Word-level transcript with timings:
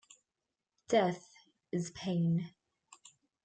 Death 0.87 1.35
is 1.71 1.91
pain. 1.91 2.51